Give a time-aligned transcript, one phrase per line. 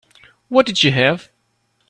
[0.49, 1.29] What did you have?